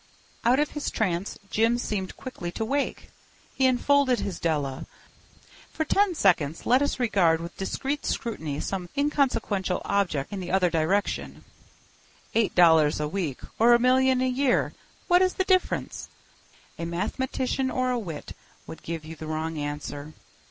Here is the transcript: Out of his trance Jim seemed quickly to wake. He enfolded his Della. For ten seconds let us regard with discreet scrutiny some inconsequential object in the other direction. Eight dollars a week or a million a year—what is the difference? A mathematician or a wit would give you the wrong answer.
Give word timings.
Out 0.43 0.57
of 0.59 0.71
his 0.71 0.89
trance 0.89 1.37
Jim 1.51 1.77
seemed 1.77 2.17
quickly 2.17 2.51
to 2.53 2.65
wake. 2.65 3.11
He 3.53 3.67
enfolded 3.67 4.19
his 4.19 4.39
Della. 4.39 4.87
For 5.71 5.85
ten 5.85 6.15
seconds 6.15 6.65
let 6.65 6.81
us 6.81 6.99
regard 6.99 7.39
with 7.39 7.55
discreet 7.55 8.03
scrutiny 8.03 8.59
some 8.61 8.89
inconsequential 8.97 9.79
object 9.85 10.33
in 10.33 10.39
the 10.39 10.49
other 10.49 10.71
direction. 10.71 11.43
Eight 12.33 12.55
dollars 12.55 12.99
a 12.99 13.07
week 13.07 13.41
or 13.59 13.75
a 13.75 13.79
million 13.79 14.21
a 14.21 14.27
year—what 14.27 15.21
is 15.21 15.35
the 15.35 15.43
difference? 15.45 16.09
A 16.79 16.85
mathematician 16.85 17.69
or 17.69 17.91
a 17.91 17.99
wit 17.99 18.35
would 18.65 18.81
give 18.81 19.05
you 19.05 19.15
the 19.15 19.27
wrong 19.27 19.59
answer. 19.59 20.13